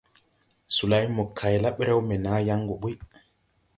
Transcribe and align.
Solay 0.75 1.05
mo 1.15 1.23
kay 1.37 1.55
la 1.63 1.69
ɓrɛw 1.77 1.99
mbɛ 2.05 2.15
naa 2.25 2.39
yaŋ 2.47 2.59
gɔ 2.67 2.75
ɓuy. 2.81 2.93